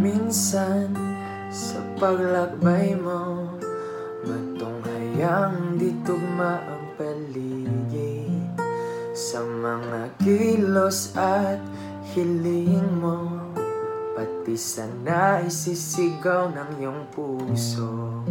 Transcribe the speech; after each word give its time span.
Minsan 0.00 0.96
sa 1.52 1.76
paglakbay 2.00 2.96
mo 2.96 3.52
Matunghayaang 4.24 5.76
di 5.76 5.92
tugma 6.08 6.56
ang 6.56 6.84
paligid. 6.96 8.48
Sa 9.12 9.44
mga 9.44 10.08
kilos 10.24 11.12
at 11.12 11.60
hiling 12.16 12.96
mo 12.96 13.28
Pati 14.16 14.56
sa 14.56 14.88
naisisigaw 14.88 16.48
ng 16.48 16.70
iyong 16.80 17.04
puso. 17.12 18.24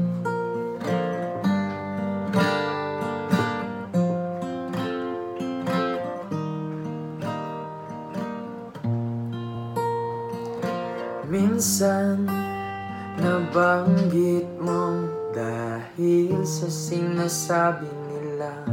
Minsan 11.60 12.24
nabanggit 13.20 14.48
mong 14.64 15.12
dahil 15.36 16.40
sa 16.48 16.72
sinasabi 16.72 17.84
nila 18.08 18.64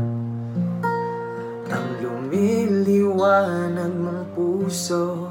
Ang 1.66 1.88
lumiliwanag 1.98 3.90
mong 3.90 4.30
puso 4.38 5.26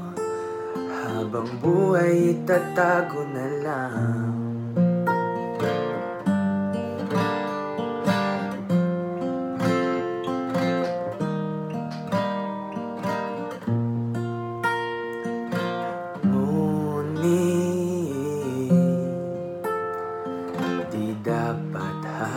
Habang 0.76 1.48
buhay 1.64 2.36
itatago 2.36 3.24
na 3.24 3.46
lang 3.64 4.35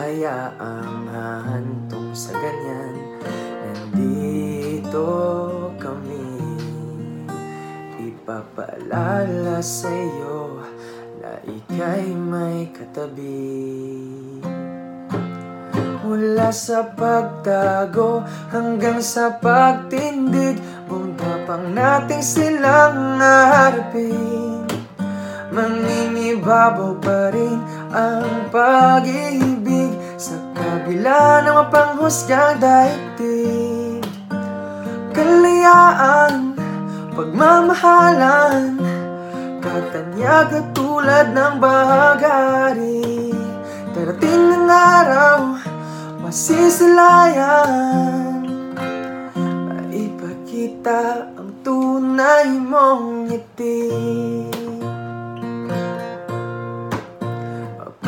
dapat 0.09 0.25
hayaang 0.25 1.05
hahantong 1.13 2.11
sa 2.17 2.33
ganyan. 2.33 2.93
Nandito 3.61 5.09
kami 5.77 6.25
Ipapaalala 8.01 9.61
sa'yo 9.61 10.65
na 11.21 11.37
ika'y 11.45 12.09
may 12.17 12.73
katabi. 12.73 14.41
Mula 16.01 16.49
sa 16.49 16.89
pagtago 16.89 18.25
hanggang 18.49 18.97
sa 18.97 19.37
pagtindig 19.37 20.57
Buong 20.89 21.13
tapang 21.13 21.69
nating 21.69 22.25
silang 22.25 23.21
harapin 23.21 24.65
Maninibabaw 25.53 26.97
pa 26.97 27.29
rin 27.29 27.61
ang 27.93 28.49
pag-ibig 28.49 29.58
Sa 30.19 30.35
kabila 30.51 31.47
ng 31.47 31.55
mapanghusgang 31.63 32.59
daigdig 32.59 34.03
Kalayaan, 35.15 36.59
pagmamahalan 37.15 38.75
Katanyaga 39.63 40.75
tulad 40.75 41.31
ng 41.31 41.63
bahagari 41.63 43.31
Darating 43.95 44.59
ng 44.59 44.67
araw, 44.67 45.55
masisilayan. 46.19 48.43
Maipakita 49.71 51.31
ang 51.39 51.63
tunay 51.63 52.59
mong 52.59 53.31
ngiti 53.31 53.87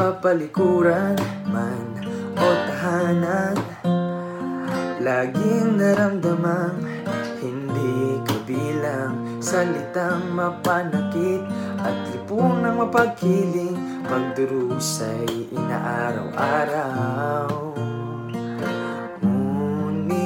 Mapapalikuran 0.02 1.14
man 1.46 2.02
o 2.34 2.48
tahanan 2.66 3.54
Laging 4.98 5.78
naramdamang 5.78 6.82
hindi 7.38 8.18
kabilang 8.26 9.38
Salitang 9.38 10.34
mapanakit 10.34 11.46
at 11.86 11.94
lipunang 12.10 12.82
mapagkiling 12.82 13.78
Pagdurusay 14.10 15.54
inaaraw-araw. 15.54 17.46
Ngunit 19.22 20.18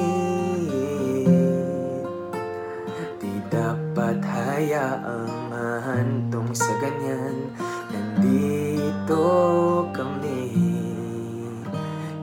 Di 3.19 3.33
dapat 3.51 4.23
hayaang 4.23 5.44
mahantong 5.75 6.55
sa 6.55 6.71
ganyan. 6.79 7.51
Nandito 7.91 9.27
kami. 9.91 10.47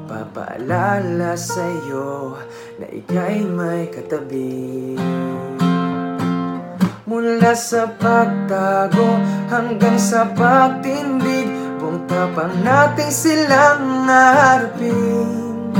Papaalala 0.08 1.36
sa'yo 1.36 2.41
na 2.80 2.86
ika'y 2.88 3.44
may 3.44 3.92
katabi. 3.92 4.96
Mula 7.04 7.52
sa 7.52 7.92
pagtago 7.92 9.20
hanggang 9.52 10.00
sa 10.00 10.32
pagtindig 10.32 11.44
Buong 11.76 12.08
tapang 12.08 12.64
natin 12.64 13.12
silang 13.12 14.08
harapin 14.08 15.76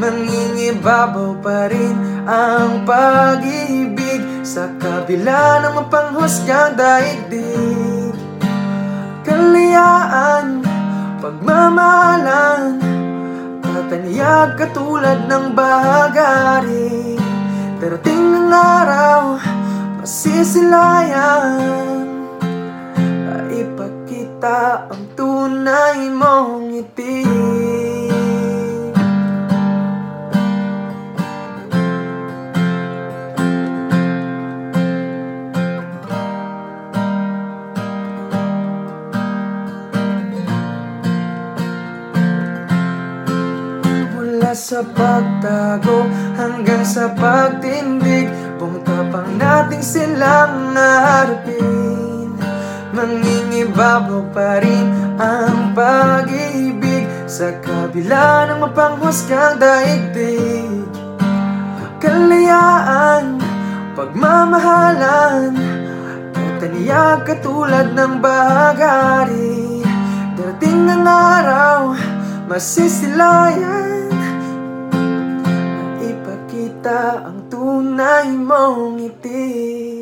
Mangingibabaw 0.00 1.36
pa 1.44 1.68
rin 1.68 2.24
ang 2.24 2.88
pag-ibig 2.88 3.99
Sa 4.40 4.72
kabila 4.80 5.60
ng 5.60 5.74
mapanghusgang 5.76 6.72
daigdig 6.72 8.16
Kalayaan, 9.20 10.64
pagmamahalan 11.20 12.80
Katanyag 13.60 14.56
katulad 14.56 15.28
ng 15.28 15.52
bahagari. 15.52 17.20
Darating 17.84 18.24
ng 18.32 18.48
araw, 18.48 19.36
masisilayan 20.00 21.60
Maipakita 23.28 24.88
ang 24.88 25.04
tunay 25.20 26.08
mong 26.08 26.72
ngiti 26.72 27.59
Sa 44.50 44.82
pagtago 44.82 46.10
hanggang 46.34 46.82
sa 46.82 47.14
pagtindig. 47.14 48.26
Buong 48.58 48.82
tapang 48.82 49.38
nating 49.38 49.78
silang 49.78 50.74
naharapin 50.74 52.34
Mangingibabaw 52.90 54.26
pa 54.34 54.58
rin 54.58 54.90
ang 55.22 55.70
pag-ibig. 55.70 57.06
Sa 57.30 57.62
kabila 57.62 58.50
ng 58.50 58.66
mapanghusgang 58.66 59.62
daigdig 59.62 60.82
Kalayaan, 62.02 63.38
pagmamahalan 63.94 65.54
Kataniyag 66.34 67.22
katulad 67.22 67.94
ng 67.94 68.18
bahagari. 68.18 69.86
Darating 70.34 70.90
ng 70.90 71.06
araw, 71.06 71.94
masisilayan 72.50 73.89
Ipakita 76.80 77.28
ang 77.28 77.44
tunay 77.52 78.32
mong 78.40 78.96
ngiti 78.96 79.99